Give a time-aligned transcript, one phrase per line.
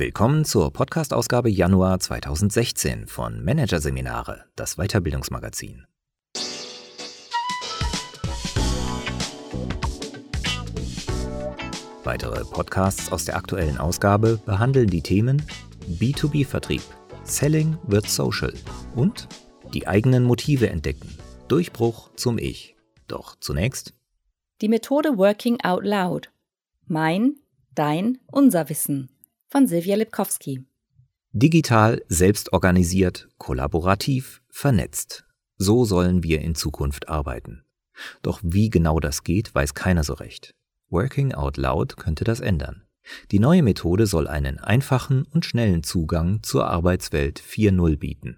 [0.00, 5.84] Willkommen zur Podcast-Ausgabe Januar 2016 von Managerseminare, das Weiterbildungsmagazin.
[12.02, 15.42] Weitere Podcasts aus der aktuellen Ausgabe behandeln die Themen
[15.86, 16.80] B2B-Vertrieb,
[17.24, 18.54] Selling wird Social
[18.96, 19.28] und
[19.74, 21.14] die eigenen Motive entdecken,
[21.48, 22.74] Durchbruch zum Ich.
[23.06, 23.92] Doch zunächst
[24.62, 26.30] die Methode Working Out Loud.
[26.86, 27.34] Mein,
[27.74, 29.10] dein, unser Wissen
[29.50, 30.64] von Silvia Lipkowski.
[31.32, 35.24] Digital, selbstorganisiert, kollaborativ, vernetzt.
[35.58, 37.64] So sollen wir in Zukunft arbeiten.
[38.22, 40.54] Doch wie genau das geht, weiß keiner so recht.
[40.88, 42.84] Working Out Loud könnte das ändern.
[43.32, 48.36] Die neue Methode soll einen einfachen und schnellen Zugang zur Arbeitswelt 4.0 bieten.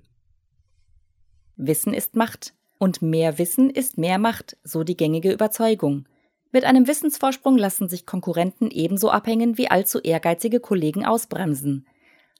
[1.56, 2.54] Wissen ist Macht.
[2.78, 6.06] Und mehr Wissen ist mehr Macht, so die gängige Überzeugung.
[6.52, 11.86] Mit einem Wissensvorsprung lassen sich Konkurrenten ebenso abhängen wie allzu ehrgeizige Kollegen ausbremsen.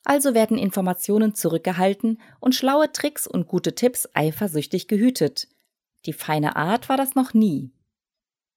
[0.04, 5.48] Also werden Informationen zurückgehalten und schlaue Tricks und gute Tipps eifersüchtig gehütet.
[6.04, 7.72] Die feine Art war das noch nie.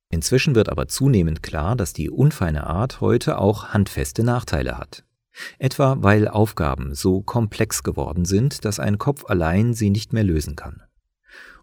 [0.10, 5.04] Inzwischen wird aber zunehmend klar, dass die unfeine Art heute auch handfeste Nachteile hat.
[5.58, 10.56] Etwa weil Aufgaben so komplex geworden sind, dass ein Kopf allein sie nicht mehr lösen
[10.56, 10.82] kann.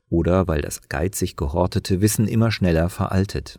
[0.09, 3.59] Oder weil das geizig gehortete Wissen immer schneller veraltet.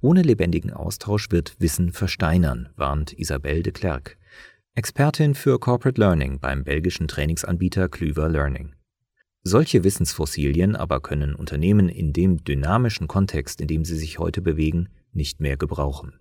[0.00, 4.16] Ohne lebendigen Austausch wird Wissen versteinern, warnt Isabelle de Klerk,
[4.74, 8.74] Expertin für Corporate Learning beim belgischen Trainingsanbieter Klüver Learning.
[9.42, 14.88] Solche Wissensfossilien aber können Unternehmen in dem dynamischen Kontext, in dem sie sich heute bewegen,
[15.12, 16.20] nicht mehr gebrauchen.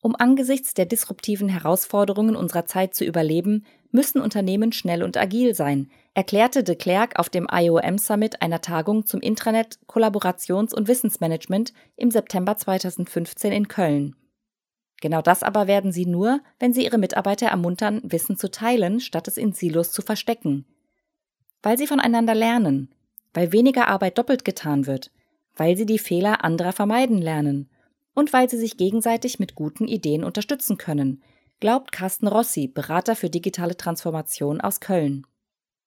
[0.00, 5.90] Um angesichts der disruptiven Herausforderungen unserer Zeit zu überleben, müssen Unternehmen schnell und agil sein,
[6.14, 12.10] erklärte de Klerk auf dem IOM Summit einer Tagung zum Intranet, Kollaborations- und Wissensmanagement im
[12.10, 14.16] September 2015 in Köln.
[15.00, 19.28] Genau das aber werden sie nur, wenn sie ihre Mitarbeiter ermuntern, Wissen zu teilen, statt
[19.28, 20.64] es in Silos zu verstecken.
[21.62, 22.94] Weil sie voneinander lernen,
[23.34, 25.10] weil weniger Arbeit doppelt getan wird,
[25.56, 27.68] weil sie die Fehler anderer vermeiden lernen
[28.14, 31.22] und weil sie sich gegenseitig mit guten Ideen unterstützen können,
[31.58, 35.26] glaubt Carsten Rossi, Berater für digitale Transformation aus Köln.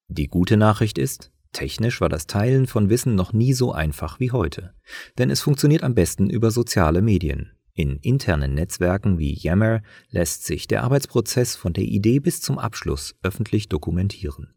[0.09, 4.31] Die gute Nachricht ist, technisch war das Teilen von Wissen noch nie so einfach wie
[4.31, 4.73] heute,
[5.17, 7.51] denn es funktioniert am besten über soziale Medien.
[7.73, 13.15] In internen Netzwerken wie Yammer lässt sich der Arbeitsprozess von der Idee bis zum Abschluss
[13.21, 14.53] öffentlich dokumentieren.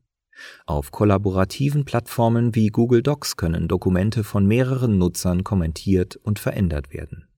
[0.65, 7.29] Auf kollaborativen Plattformen wie Google Docs können Dokumente von mehreren Nutzern kommentiert und verändert werden.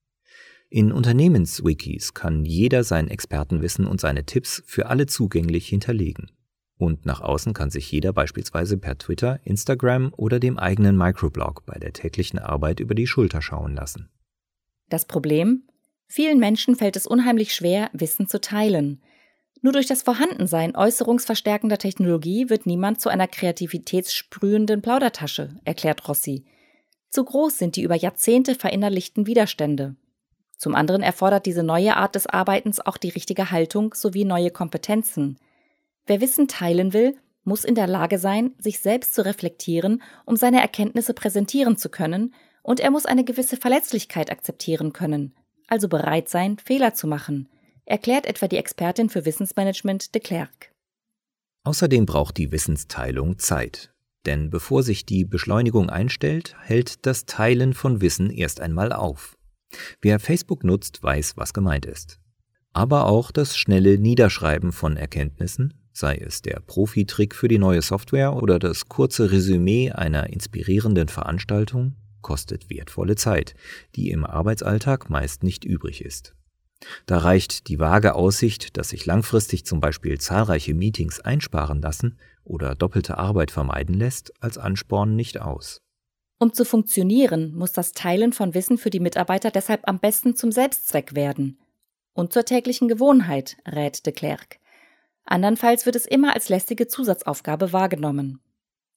[0.69, 6.31] In Unternehmenswikis kann jeder sein Expertenwissen und seine Tipps für alle zugänglich hinterlegen.
[6.83, 11.79] Und nach außen kann sich jeder beispielsweise per Twitter, Instagram oder dem eigenen Microblog bei
[11.79, 14.11] der täglichen Arbeit über die Schulter schauen lassen.
[14.89, 15.63] Das Problem?
[16.09, 19.01] Vielen Menschen fällt es unheimlich schwer, Wissen zu teilen.
[19.61, 26.47] Nur durch das Vorhandensein äußerungsverstärkender Technologie wird niemand zu einer kreativitätssprühenden Plaudertasche, erklärt Rossi.
[27.11, 29.95] Zu groß sind die über Jahrzehnte verinnerlichten Widerstände.
[30.57, 35.39] Zum anderen erfordert diese neue Art des Arbeitens auch die richtige Haltung sowie neue Kompetenzen.
[36.07, 40.61] Wer Wissen teilen will, muss in der Lage sein, sich selbst zu reflektieren, um seine
[40.61, 45.35] Erkenntnisse präsentieren zu können, und er muss eine gewisse Verletzlichkeit akzeptieren können,
[45.67, 47.49] also bereit sein, Fehler zu machen,
[47.85, 50.73] erklärt etwa die Expertin für Wissensmanagement de Klerk.
[51.65, 53.93] Außerdem braucht die Wissensteilung Zeit.
[54.27, 59.37] Denn bevor sich die Beschleunigung einstellt, hält das Teilen von Wissen erst einmal auf.
[60.01, 62.21] Wer Facebook nutzt, weiß, was gemeint ist.
[62.73, 68.35] Aber auch das schnelle Niederschreiben von Erkenntnissen, sei es der Profi-Trick für die neue Software
[68.35, 73.55] oder das kurze Resümee einer inspirierenden Veranstaltung, kostet wertvolle Zeit,
[73.97, 76.35] die im Arbeitsalltag meist nicht übrig ist.
[77.07, 82.75] Da reicht die vage Aussicht, dass sich langfristig zum Beispiel zahlreiche Meetings einsparen lassen oder
[82.75, 85.81] doppelte Arbeit vermeiden lässt, als Ansporn nicht aus.
[86.39, 90.51] Um zu funktionieren, muss das Teilen von Wissen für die Mitarbeiter deshalb am besten zum
[90.51, 91.59] Selbstzweck werden
[92.15, 94.59] und zur täglichen Gewohnheit, rät de Klerk.
[95.25, 98.41] Andernfalls wird es immer als lästige Zusatzaufgabe wahrgenommen.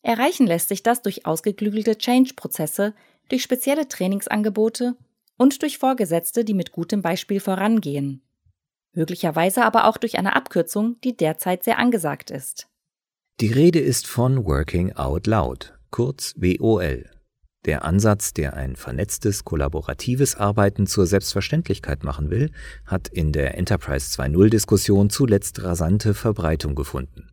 [0.01, 2.93] Erreichen lässt sich das durch ausgeklügelte Change-Prozesse,
[3.29, 4.95] durch spezielle Trainingsangebote
[5.37, 8.21] und durch Vorgesetzte, die mit gutem Beispiel vorangehen.
[8.93, 12.67] Möglicherweise aber auch durch eine Abkürzung, die derzeit sehr angesagt ist.
[13.41, 17.09] Die Rede ist von Working Out Loud, kurz WOL.
[17.65, 22.51] Der Ansatz, der ein vernetztes, kollaboratives Arbeiten zur Selbstverständlichkeit machen will,
[22.85, 27.27] hat in der Enterprise 2.0-Diskussion zuletzt rasante Verbreitung gefunden.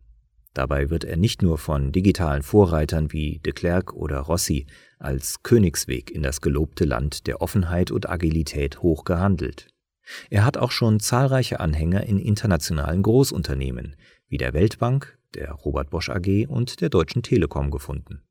[0.55, 4.65] Dabei wird er nicht nur von digitalen Vorreitern wie de Klerk oder Rossi
[4.97, 9.67] als Königsweg in das gelobte Land der Offenheit und Agilität hoch gehandelt.
[10.31, 13.95] Er hat auch schon zahlreiche Anhänger in internationalen Großunternehmen
[14.27, 18.23] wie der Weltbank, der Robert Bosch AG und der Deutschen Telekom gefunden.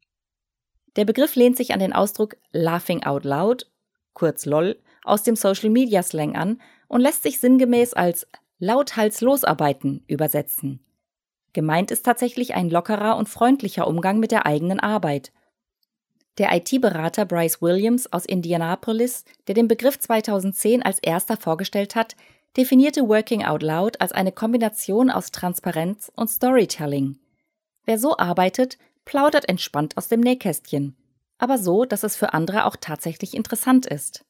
[0.96, 3.70] Der Begriff lehnt sich an den Ausdruck Laughing Out Loud,
[4.12, 8.26] kurz LOL, aus dem Social Media Slang an und lässt sich sinngemäß als
[8.58, 10.80] lauthals losarbeiten übersetzen.
[11.52, 15.32] Gemeint ist tatsächlich ein lockerer und freundlicher Umgang mit der eigenen Arbeit.
[16.38, 22.16] Der IT-Berater Bryce Williams aus Indianapolis, der den Begriff 2010 als erster vorgestellt hat,
[22.56, 27.18] definierte Working Out Loud als eine Kombination aus Transparenz und Storytelling.
[27.84, 30.96] Wer so arbeitet, plaudert entspannt aus dem Nähkästchen,
[31.38, 34.24] aber so, dass es für andere auch tatsächlich interessant ist.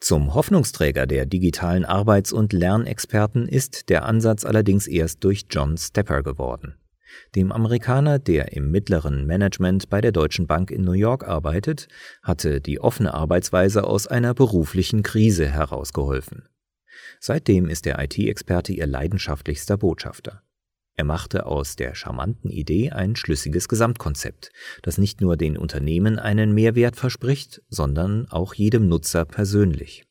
[0.00, 6.22] Zum Hoffnungsträger der digitalen Arbeits- und Lernexperten ist der Ansatz allerdings erst durch John Stepper
[6.22, 6.76] geworden.
[7.34, 11.88] Dem Amerikaner, der im mittleren Management bei der Deutschen Bank in New York arbeitet,
[12.22, 16.48] hatte die offene Arbeitsweise aus einer beruflichen Krise herausgeholfen.
[17.18, 20.42] Seitdem ist der IT-Experte ihr leidenschaftlichster Botschafter.
[21.00, 24.52] Er machte aus der charmanten Idee ein schlüssiges Gesamtkonzept,
[24.82, 30.04] das nicht nur den Unternehmen einen Mehrwert verspricht, sondern auch jedem Nutzer persönlich.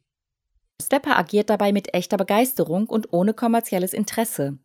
[0.82, 4.58] Stepper agiert dabei mit echter Begeisterung und ohne kommerzielles Interesse.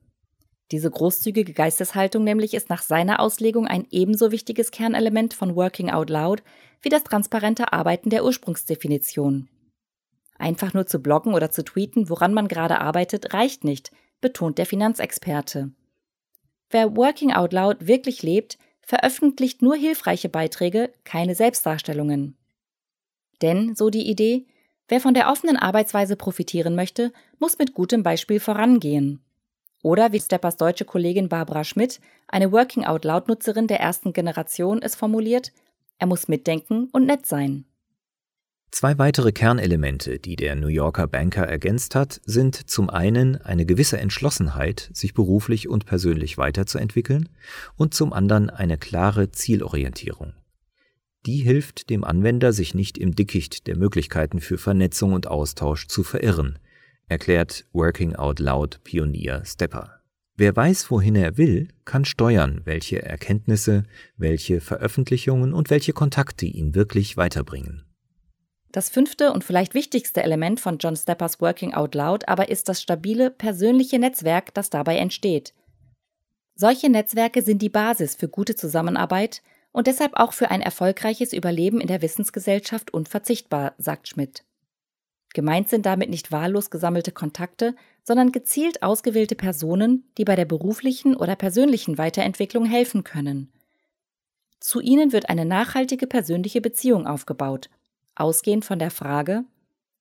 [0.71, 6.09] Diese großzügige Geisteshaltung nämlich ist nach seiner Auslegung ein ebenso wichtiges Kernelement von Working Out
[6.09, 6.43] Loud
[6.81, 9.51] wie das transparente Arbeiten der Ursprungsdefinition.
[10.39, 13.91] Einfach nur zu bloggen oder zu tweeten, woran man gerade arbeitet, reicht nicht,
[14.23, 15.71] betont der Finanzexperte.
[16.75, 22.37] Wer Working Out Loud wirklich lebt, veröffentlicht nur hilfreiche Beiträge, keine Selbstdarstellungen.
[23.43, 24.47] Denn, so die Idee,
[24.89, 29.21] wer von der offenen Arbeitsweise profitieren möchte, muss mit gutem Beispiel vorangehen.
[29.85, 34.83] Oder wie Steppers deutsche Kollegin Barbara Schmidt, eine Working Out Loud Nutzerin der ersten Generation,
[34.83, 35.53] es formuliert,
[35.99, 37.67] er muss mitdenken und nett sein.
[38.75, 43.99] Zwei weitere Kernelemente, die der New Yorker Banker ergänzt hat, sind zum einen eine gewisse
[43.99, 47.29] Entschlossenheit, sich beruflich und persönlich weiterzuentwickeln,
[47.77, 50.33] und zum anderen eine klare Zielorientierung.
[51.25, 56.03] Die hilft dem Anwender, sich nicht im Dickicht der Möglichkeiten für Vernetzung und Austausch zu
[56.03, 56.59] verirren,
[57.07, 60.01] erklärt Working Out Loud Pionier Stepper.
[60.37, 63.85] Wer weiß, wohin er will, kann steuern, welche Erkenntnisse,
[64.17, 67.85] welche Veröffentlichungen und welche Kontakte ihn wirklich weiterbringen.
[68.75, 72.83] Das fünfte und vielleicht wichtigste Element von John Steppers Working Out Loud aber ist das
[72.83, 75.55] stabile persönliche Netzwerk, das dabei entsteht.
[76.57, 81.81] Solche Netzwerke sind die Basis für gute Zusammenarbeit und deshalb auch für ein erfolgreiches Überleben
[81.81, 84.43] in der Wissensgesellschaft unverzichtbar, sagt Schmidt.
[85.35, 91.15] Gemeint sind damit nicht wahllos gesammelte Kontakte, sondern gezielt ausgewählte Personen, die bei der beruflichen
[91.15, 93.53] oder persönlichen Weiterentwicklung helfen können.
[94.59, 97.71] Zu ihnen wird eine nachhaltige persönliche Beziehung aufgebaut
[98.15, 99.45] ausgehend von der Frage,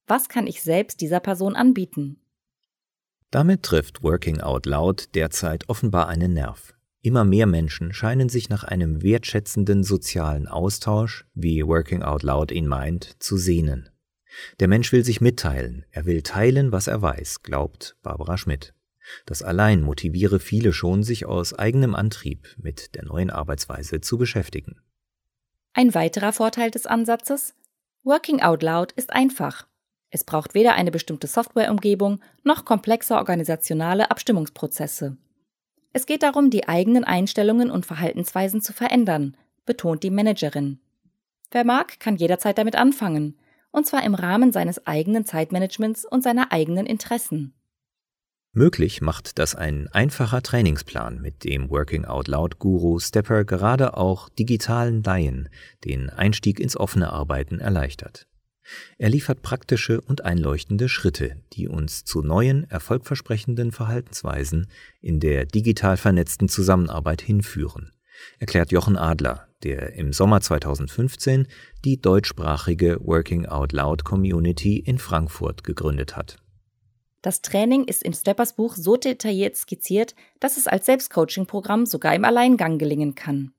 [0.07, 2.17] was kann ich selbst dieser Person anbieten?
[3.31, 6.75] Damit trifft Working Out Loud derzeit offenbar einen Nerv.
[7.01, 12.67] Immer mehr Menschen scheinen sich nach einem wertschätzenden sozialen Austausch, wie Working Out Loud ihn
[12.67, 13.89] meint, zu sehnen.
[14.59, 18.73] Der Mensch will sich mitteilen, er will teilen, was er weiß, glaubt Barbara Schmidt.
[19.25, 24.79] Das allein motiviere viele schon, sich aus eigenem Antrieb mit der neuen Arbeitsweise zu beschäftigen.
[25.73, 27.53] Ein weiterer Vorteil des Ansatzes
[28.05, 29.65] Working Out Loud ist einfach.
[30.09, 35.15] Es braucht weder eine bestimmte Softwareumgebung noch komplexe organisationale Abstimmungsprozesse.
[35.93, 40.81] Es geht darum, die eigenen Einstellungen und Verhaltensweisen zu verändern, betont die Managerin.
[41.49, 43.39] Wer mag, kann jederzeit damit anfangen,
[43.71, 47.53] und zwar im Rahmen seines eigenen Zeitmanagements und seiner eigenen Interessen.
[48.55, 54.29] Möglich macht das ein einfacher Trainingsplan, mit dem Working Out Loud Guru Stepper gerade auch
[54.29, 55.49] digitalen Laien
[55.83, 58.27] den Einstieg ins offene Arbeiten erleichtert.
[58.99, 64.67] Er liefert praktische und einleuchtende Schritte, die uns zu neuen, erfolgversprechenden Verhaltensweisen
[65.01, 67.91] in der digital vernetzten Zusammenarbeit hinführen,
[68.37, 71.47] erklärt Jochen Adler, der im Sommer 2015
[71.83, 76.42] die deutschsprachige Working Out Loud Community in Frankfurt gegründet hat.
[77.23, 82.25] Das Training ist in Steppers Buch so detailliert skizziert, dass es als Selbstcoaching-Programm sogar im
[82.25, 83.53] Alleingang gelingen kann.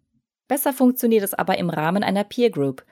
[0.49, 2.85] Besser funktioniert es aber im Rahmen einer Peer Group.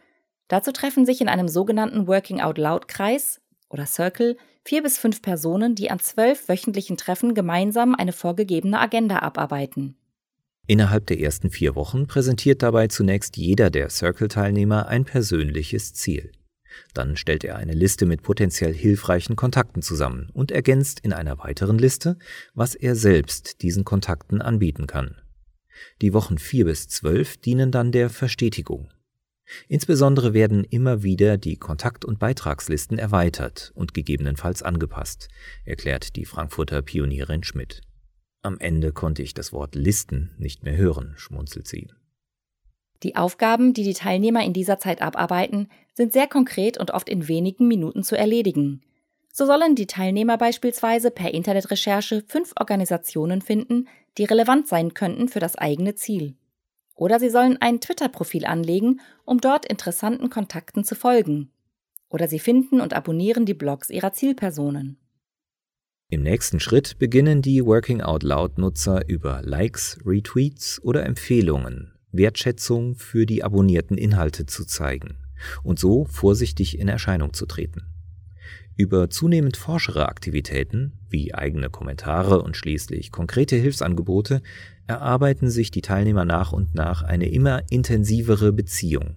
[0.48, 5.20] Dazu treffen sich in einem sogenannten Working Out Loud Kreis oder Circle vier bis fünf
[5.20, 9.96] Personen, die an zwölf wöchentlichen Treffen gemeinsam eine vorgegebene Agenda abarbeiten.
[10.66, 16.32] Innerhalb der ersten vier Wochen präsentiert dabei zunächst jeder der Circle-Teilnehmer ein persönliches Ziel.
[16.94, 21.78] Dann stellt er eine Liste mit potenziell hilfreichen Kontakten zusammen und ergänzt in einer weiteren
[21.78, 22.18] Liste,
[22.54, 25.16] was er selbst diesen Kontakten anbieten kann.
[26.00, 28.90] Die Wochen vier bis zwölf dienen dann der Verstetigung.
[29.68, 35.28] Insbesondere werden immer wieder die Kontakt- und Beitragslisten erweitert und gegebenenfalls angepasst,
[35.64, 37.82] erklärt die Frankfurter Pionierin Schmidt.
[38.42, 41.90] Am Ende konnte ich das Wort Listen nicht mehr hören, schmunzelt sie.
[43.02, 47.26] Die Aufgaben, die die Teilnehmer in dieser Zeit abarbeiten, sind sehr konkret und oft in
[47.26, 48.82] wenigen Minuten zu erledigen.
[49.32, 55.40] So sollen die Teilnehmer beispielsweise per Internetrecherche fünf Organisationen finden, die relevant sein könnten für
[55.40, 56.36] das eigene Ziel.
[56.94, 61.50] Oder sie sollen ein Twitter-Profil anlegen, um dort interessanten Kontakten zu folgen.
[62.08, 64.98] Oder sie finden und abonnieren die Blogs ihrer Zielpersonen.
[66.10, 73.26] Im nächsten Schritt beginnen die Working Out Loud-Nutzer über Likes, Retweets oder Empfehlungen Wertschätzung für
[73.26, 75.16] die abonnierten Inhalte zu zeigen
[75.62, 77.82] und so vorsichtig in Erscheinung zu treten.
[78.76, 84.42] Über zunehmend forschere Aktivitäten wie eigene Kommentare und schließlich konkrete Hilfsangebote
[84.86, 89.16] erarbeiten sich die Teilnehmer nach und nach eine immer intensivere Beziehung.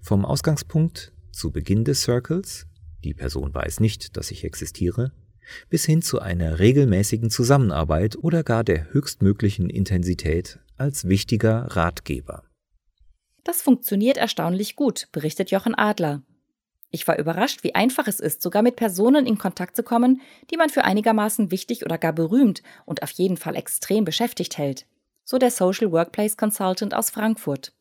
[0.00, 2.66] Vom Ausgangspunkt zu Beginn des Circles,
[3.04, 5.12] die Person weiß nicht, dass ich existiere,
[5.68, 12.44] bis hin zu einer regelmäßigen Zusammenarbeit oder gar der höchstmöglichen Intensität als wichtiger Ratgeber.
[13.44, 16.22] Das funktioniert erstaunlich gut, berichtet Jochen Adler.
[16.90, 20.20] Ich war überrascht, wie einfach es ist, sogar mit Personen in Kontakt zu kommen,
[20.50, 24.86] die man für einigermaßen wichtig oder gar berühmt und auf jeden Fall extrem beschäftigt hält.
[25.24, 27.72] So der Social Workplace Consultant aus Frankfurt.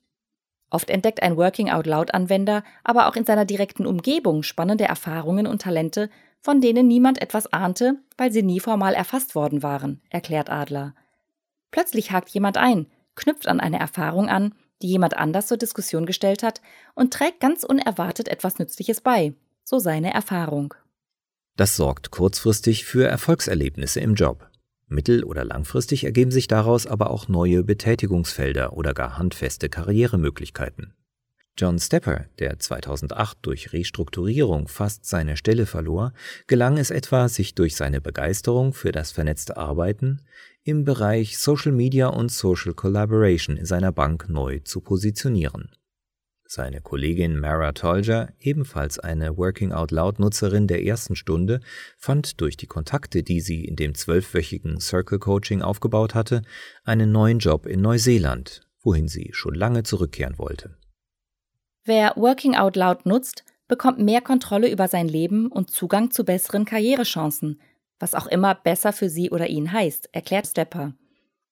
[0.70, 5.48] Oft entdeckt ein Working Out Loud Anwender aber auch in seiner direkten Umgebung spannende Erfahrungen
[5.48, 6.10] und Talente,
[6.42, 10.94] von denen niemand etwas ahnte, weil sie nie formal erfasst worden waren, erklärt Adler.
[11.72, 16.44] Plötzlich hakt jemand ein, knüpft an eine Erfahrung an, die jemand anders zur Diskussion gestellt
[16.44, 16.62] hat
[16.96, 19.34] und trägt ganz unerwartet etwas Nützliches bei,
[19.64, 20.74] so seine Erfahrung.
[21.56, 24.50] Das sorgt kurzfristig für Erfolgserlebnisse im Job.
[24.88, 30.94] Mittel- oder langfristig ergeben sich daraus aber auch neue Betätigungsfelder oder gar handfeste Karrieremöglichkeiten.
[31.58, 36.14] John Stepper, der 2008 durch Restrukturierung fast seine Stelle verlor,
[36.48, 40.22] gelang es etwa, sich durch seine Begeisterung für das vernetzte Arbeiten
[40.64, 45.72] im Bereich Social Media und Social Collaboration in seiner Bank neu zu positionieren.
[46.52, 51.60] Seine Kollegin Mara Tolger, ebenfalls eine Working Out Loud Nutzerin der ersten Stunde,
[51.96, 56.42] fand durch die Kontakte, die sie in dem zwölfwöchigen Circle Coaching aufgebaut hatte,
[56.84, 60.76] einen neuen Job in Neuseeland, wohin sie schon lange zurückkehren wollte.
[61.84, 66.66] Wer Working Out Loud nutzt, bekommt mehr Kontrolle über sein Leben und Zugang zu besseren
[66.66, 67.62] Karrierechancen,
[68.00, 70.94] was auch immer besser für sie oder ihn heißt, erklärt Stepper.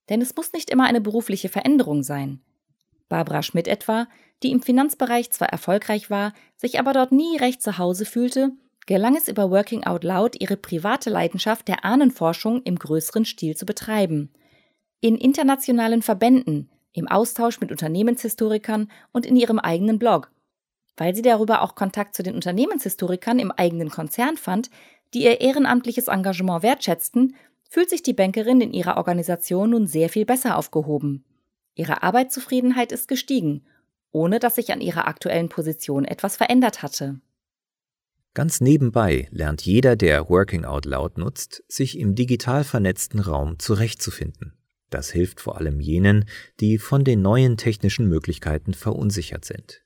[0.09, 2.41] Denn es muss nicht immer eine berufliche Veränderung sein.
[3.09, 4.07] Barbara Schmidt etwa,
[4.43, 8.51] die im Finanzbereich zwar erfolgreich war, sich aber dort nie recht zu Hause fühlte,
[8.85, 13.65] gelang es über Working Out Loud, ihre private Leidenschaft der Ahnenforschung im größeren Stil zu
[13.65, 14.31] betreiben.
[15.01, 20.31] In internationalen Verbänden, im Austausch mit Unternehmenshistorikern und in ihrem eigenen Blog.
[20.95, 24.71] Weil sie darüber auch Kontakt zu den Unternehmenshistorikern im eigenen Konzern fand,
[25.13, 27.35] die ihr ehrenamtliches Engagement wertschätzten,
[27.69, 31.25] fühlt sich die Bankerin in ihrer Organisation nun sehr viel besser aufgehoben.
[31.75, 33.65] Ihre Arbeitszufriedenheit ist gestiegen,
[34.11, 37.19] ohne dass sich an ihrer aktuellen Position etwas verändert hatte.
[38.33, 44.53] Ganz nebenbei lernt jeder, der Working Out Loud nutzt, sich im digital vernetzten Raum zurechtzufinden.
[44.89, 46.25] Das hilft vor allem jenen,
[46.59, 49.81] die von den neuen technischen Möglichkeiten verunsichert sind.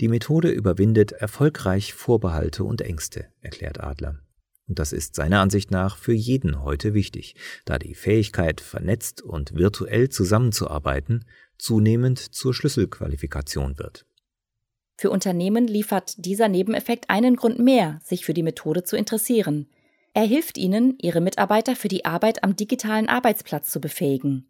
[0.00, 4.20] Die Methode überwindet erfolgreich Vorbehalte und Ängste, erklärt Adler.
[4.68, 7.34] Und das ist seiner Ansicht nach für jeden heute wichtig,
[7.64, 11.24] da die Fähigkeit, vernetzt und virtuell zusammenzuarbeiten,
[11.56, 14.04] zunehmend zur Schlüsselqualifikation wird.
[14.96, 19.68] Für Unternehmen liefert dieser Nebeneffekt einen Grund mehr, sich für die Methode zu interessieren.
[20.12, 24.46] Er hilft ihnen, ihre Mitarbeiter für die Arbeit am digitalen Arbeitsplatz zu befähigen.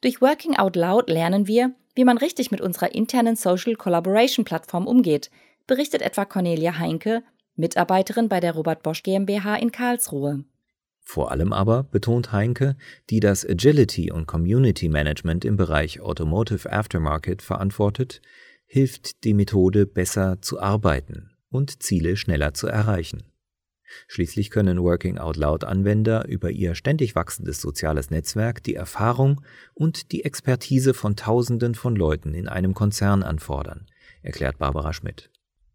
[0.00, 4.86] Durch Working Out Loud lernen wir, wie man richtig mit unserer internen Social Collaboration Plattform
[4.86, 5.30] umgeht,
[5.66, 7.22] berichtet etwa Cornelia Heinke,
[7.56, 10.44] Mitarbeiterin bei der Robert Bosch GmbH in Karlsruhe.
[11.04, 12.76] Vor allem aber, betont Heinke,
[13.10, 18.22] die das Agility und Community Management im Bereich Automotive Aftermarket verantwortet,
[18.66, 23.24] hilft die Methode besser zu arbeiten und Ziele schneller zu erreichen.
[24.08, 29.42] Schließlich können Working Out Loud Anwender über ihr ständig wachsendes soziales Netzwerk die Erfahrung
[29.74, 33.86] und die Expertise von Tausenden von Leuten in einem Konzern anfordern,
[34.22, 35.30] erklärt Barbara Schmidt.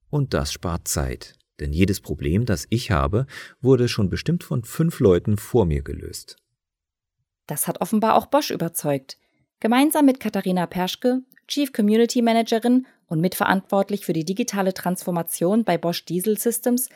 [0.10, 3.26] Und das spart Zeit, denn jedes Problem, das ich habe,
[3.62, 6.38] wurde schon bestimmt von fünf Leuten vor mir gelöst.
[7.48, 9.18] Das hat offenbar auch Bosch überzeugt.
[9.60, 16.06] Gemeinsam mit Katharina Perschke, Chief Community Managerin und mitverantwortlich für die digitale Transformation bei Bosch
[16.06, 16.90] Diesel Systems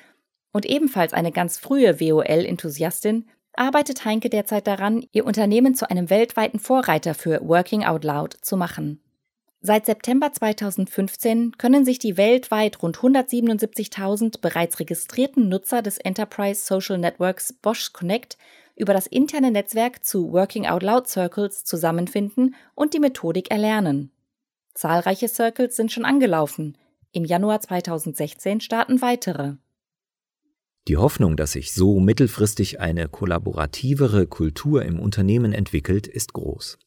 [0.51, 6.59] und ebenfalls eine ganz frühe WOL-Enthusiastin, arbeitet Heinke derzeit daran, ihr Unternehmen zu einem weltweiten
[6.59, 9.01] Vorreiter für Working Out Loud zu machen.
[9.63, 16.97] Seit September 2015 können sich die weltweit rund 177.000 bereits registrierten Nutzer des Enterprise Social
[16.97, 18.39] Networks Bosch Connect
[18.75, 24.11] über das interne Netzwerk zu Working Out Loud Circles zusammenfinden und die Methodik erlernen.
[24.73, 26.75] Zahlreiche Circles sind schon angelaufen.
[27.11, 29.57] Im Januar 2016 starten weitere.
[30.87, 36.79] Die Hoffnung, dass sich so mittelfristig eine kollaborativere Kultur im Unternehmen entwickelt, ist groß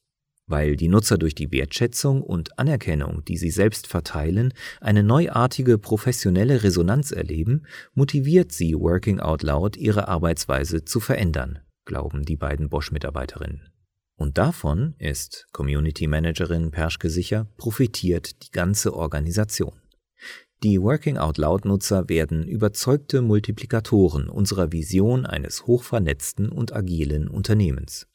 [0.47, 6.63] weil die Nutzer durch die Wertschätzung und Anerkennung, die sie selbst verteilen, eine neuartige professionelle
[6.63, 13.69] Resonanz erleben, motiviert sie Working Out Loud, ihre Arbeitsweise zu verändern, glauben die beiden Bosch-Mitarbeiterinnen.
[14.17, 19.73] Und davon ist Community Managerin Perschke sicher, profitiert die ganze Organisation.
[20.63, 28.07] Die Working Out Loud Nutzer werden überzeugte Multiplikatoren unserer Vision eines hochvernetzten und agilen Unternehmens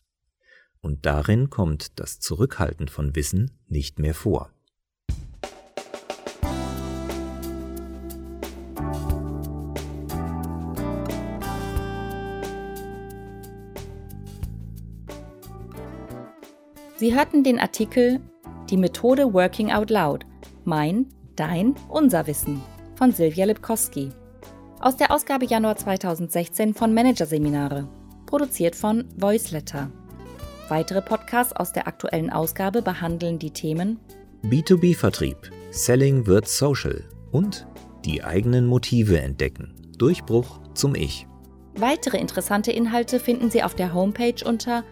[0.82, 4.50] und darin kommt das Zurückhalten von Wissen nicht mehr vor.
[16.96, 18.20] Sie hörten den Artikel
[18.68, 20.26] Die Methode Working Out Loud.
[20.64, 22.60] Mein, dein, unser Wissen
[22.94, 24.10] von Silvia Lipkowski.
[24.80, 27.88] Aus der Ausgabe Januar 2016 von Managerseminare.
[28.26, 29.90] Produziert von Voiceletter.
[30.70, 33.98] Weitere Podcasts aus der aktuellen Ausgabe behandeln die Themen
[34.44, 37.66] B2B-Vertrieb, Selling wird Social und
[38.04, 39.74] die eigenen Motive entdecken.
[39.98, 41.26] Durchbruch zum Ich.
[41.74, 44.84] Weitere interessante Inhalte finden Sie auf der Homepage unter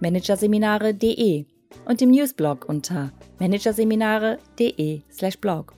[0.00, 1.46] managerseminare.de
[1.86, 5.72] und im Newsblog unter managerseminare.de/blog.